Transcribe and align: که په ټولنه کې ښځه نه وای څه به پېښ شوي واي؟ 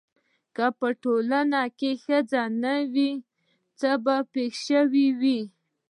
که 0.55 0.65
په 0.79 0.87
ټولنه 1.03 1.61
کې 1.77 1.91
ښځه 2.03 2.43
نه 2.61 2.75
وای 2.93 3.11
څه 3.79 3.91
به 4.03 4.15
پېښ 4.33 4.53
شوي 4.67 5.07
واي؟ 5.19 5.41